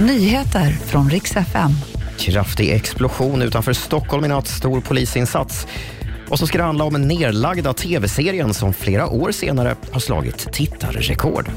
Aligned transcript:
Nyheter 0.00 0.70
från 0.70 1.10
riks 1.10 1.36
FM. 1.36 1.70
Kraftig 2.18 2.70
explosion 2.70 3.42
utanför 3.42 3.72
Stockholm 3.72 4.24
i 4.24 4.28
natt, 4.28 4.48
stor 4.48 4.80
polisinsats. 4.80 5.66
Och 6.28 6.38
så 6.38 6.46
ska 6.46 6.58
det 6.58 6.64
handla 6.64 6.84
om 6.84 6.94
en 6.94 7.08
nerlagda 7.08 7.72
tv-serien 7.72 8.54
som 8.54 8.72
flera 8.72 9.08
år 9.08 9.32
senare 9.32 9.76
har 9.92 10.00
slagit 10.00 10.52
tittarrekord. 10.52 11.50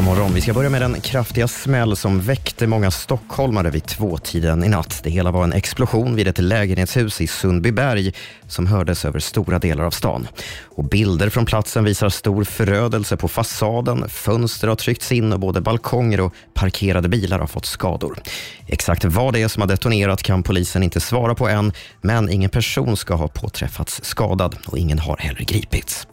God 0.00 0.06
morgon. 0.06 0.34
Vi 0.34 0.40
ska 0.40 0.52
börja 0.52 0.70
med 0.70 0.82
den 0.82 1.00
kraftiga 1.00 1.48
smäll 1.48 1.96
som 1.96 2.20
väckte 2.20 2.66
många 2.66 2.90
stockholmare 2.90 3.70
vid 3.70 3.86
tvåtiden 3.86 4.64
i 4.64 4.68
natt. 4.68 5.00
Det 5.04 5.10
hela 5.10 5.30
var 5.30 5.44
en 5.44 5.52
explosion 5.52 6.16
vid 6.16 6.28
ett 6.28 6.38
lägenhetshus 6.38 7.20
i 7.20 7.26
Sundbyberg 7.26 8.12
som 8.48 8.66
hördes 8.66 9.04
över 9.04 9.20
stora 9.20 9.58
delar 9.58 9.84
av 9.84 9.90
stan. 9.90 10.28
Och 10.64 10.84
bilder 10.84 11.28
från 11.28 11.46
platsen 11.46 11.84
visar 11.84 12.08
stor 12.08 12.44
förödelse 12.44 13.16
på 13.16 13.28
fasaden. 13.28 14.08
Fönster 14.08 14.68
har 14.68 14.76
tryckts 14.76 15.12
in 15.12 15.32
och 15.32 15.40
både 15.40 15.60
balkonger 15.60 16.20
och 16.20 16.34
parkerade 16.54 17.08
bilar 17.08 17.38
har 17.38 17.46
fått 17.46 17.66
skador. 17.66 18.18
Exakt 18.66 19.04
vad 19.04 19.32
det 19.32 19.42
är 19.42 19.48
som 19.48 19.60
har 19.60 19.68
detonerat 19.68 20.22
kan 20.22 20.42
polisen 20.42 20.82
inte 20.82 21.00
svara 21.00 21.34
på 21.34 21.48
än, 21.48 21.72
men 22.00 22.30
ingen 22.30 22.50
person 22.50 22.96
ska 22.96 23.14
ha 23.14 23.28
påträffats 23.28 24.04
skadad 24.04 24.56
och 24.66 24.78
ingen 24.78 24.98
har 24.98 25.16
heller 25.16 25.44
gripits. 25.44 26.06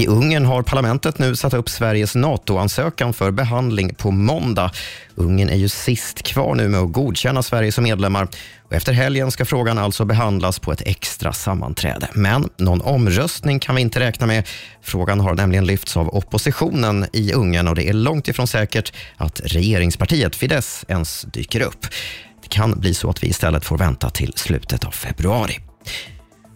I 0.00 0.06
Ungern 0.06 0.44
har 0.44 0.62
parlamentet 0.62 1.18
nu 1.18 1.36
satt 1.36 1.54
upp 1.54 1.68
Sveriges 1.68 2.14
NATO-ansökan 2.14 3.12
för 3.12 3.30
behandling 3.30 3.94
på 3.94 4.10
måndag. 4.10 4.70
Ungern 5.14 5.48
är 5.48 5.56
ju 5.56 5.68
sist 5.68 6.22
kvar 6.22 6.54
nu 6.54 6.68
med 6.68 6.80
att 6.80 6.92
godkänna 6.92 7.42
Sverige 7.42 7.72
som 7.72 7.84
medlemmar. 7.84 8.28
Och 8.64 8.72
efter 8.72 8.92
helgen 8.92 9.30
ska 9.30 9.44
frågan 9.44 9.78
alltså 9.78 10.04
behandlas 10.04 10.58
på 10.58 10.72
ett 10.72 10.82
extra 10.86 11.32
sammanträde. 11.32 12.08
Men 12.12 12.48
någon 12.56 12.80
omröstning 12.80 13.58
kan 13.58 13.74
vi 13.74 13.80
inte 13.80 14.00
räkna 14.00 14.26
med. 14.26 14.48
Frågan 14.82 15.20
har 15.20 15.34
nämligen 15.34 15.66
lyfts 15.66 15.96
av 15.96 16.14
oppositionen 16.16 17.06
i 17.12 17.32
Ungern 17.32 17.68
och 17.68 17.74
det 17.74 17.88
är 17.88 17.92
långt 17.92 18.28
ifrån 18.28 18.46
säkert 18.46 18.92
att 19.16 19.40
regeringspartiet 19.44 20.36
Fidesz 20.36 20.84
ens 20.88 21.22
dyker 21.22 21.60
upp. 21.60 21.86
Det 22.42 22.48
kan 22.48 22.80
bli 22.80 22.94
så 22.94 23.10
att 23.10 23.22
vi 23.22 23.26
istället 23.26 23.64
får 23.64 23.78
vänta 23.78 24.10
till 24.10 24.32
slutet 24.36 24.84
av 24.84 24.90
februari. 24.90 25.58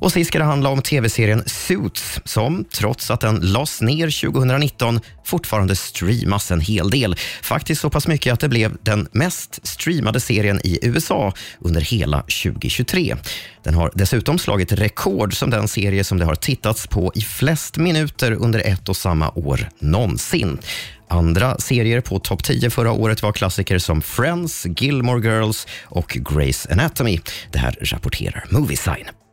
Och 0.00 0.12
sist 0.12 0.28
ska 0.28 0.38
det 0.38 0.44
handla 0.44 0.68
om 0.68 0.82
tv-serien 0.82 1.42
Suits 1.46 2.20
som, 2.24 2.64
trots 2.64 3.10
att 3.10 3.20
den 3.20 3.36
lades 3.36 3.80
ner 3.80 4.30
2019, 4.30 5.00
fortfarande 5.24 5.76
streamas 5.76 6.50
en 6.50 6.60
hel 6.60 6.90
del. 6.90 7.16
Faktiskt 7.42 7.80
så 7.80 7.90
pass 7.90 8.06
mycket 8.06 8.32
att 8.32 8.40
det 8.40 8.48
blev 8.48 8.76
den 8.82 9.08
mest 9.12 9.66
streamade 9.66 10.20
serien 10.20 10.60
i 10.64 10.78
USA 10.82 11.32
under 11.58 11.80
hela 11.80 12.20
2023. 12.20 13.16
Den 13.64 13.74
har 13.74 13.90
dessutom 13.94 14.38
slagit 14.38 14.72
rekord 14.72 15.36
som 15.36 15.50
den 15.50 15.68
serie 15.68 16.04
som 16.04 16.18
det 16.18 16.24
har 16.24 16.34
tittats 16.34 16.86
på 16.86 17.12
i 17.14 17.20
flest 17.20 17.76
minuter 17.76 18.32
under 18.32 18.60
ett 18.60 18.88
och 18.88 18.96
samma 18.96 19.30
år 19.30 19.68
någonsin. 19.78 20.58
Andra 21.08 21.58
serier 21.58 22.00
på 22.00 22.18
topp 22.18 22.44
10 22.44 22.70
förra 22.70 22.92
året 22.92 23.22
var 23.22 23.32
klassiker 23.32 23.78
som 23.78 24.02
Friends, 24.02 24.66
Gilmore 24.76 25.20
Girls 25.28 25.66
och 25.84 26.12
Grey's 26.12 26.72
Anatomy. 26.72 27.20
Det 27.52 27.58
här 27.58 27.76
rapporterar 27.80 28.44
Moviesign. 28.50 29.04